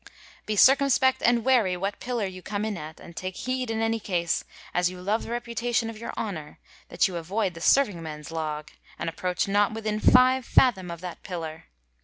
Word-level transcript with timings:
•Be 0.47 0.55
circumspect 0.55 1.21
and 1.21 1.45
wary 1.45 1.77
what 1.77 1.99
pillar 1.99 2.25
you 2.25 2.41
come 2.41 2.65
in 2.65 2.75
at; 2.75 2.99
and 2.99 3.15
take 3.15 3.35
heed 3.35 3.69
in 3.69 3.81
any 3.81 3.99
case, 3.99 4.43
as 4.73 4.89
you 4.89 4.99
love 4.99 5.21
the 5.21 5.29
reputation 5.29 5.91
of 5.91 5.97
your 5.99 6.11
honour, 6.17 6.57
that 6.89 7.07
you 7.07 7.17
avoid 7.17 7.53
the 7.53 7.61
serving 7.61 8.01
men's 8.01 8.31
log, 8.31 8.71
and 8.97 9.09
approach 9.11 9.47
not 9.47 9.73
within 9.75 9.99
five 9.99 10.43
fathom 10.43 10.89
of 10.89 11.01
that 11.01 11.21
pillar. 11.21 11.65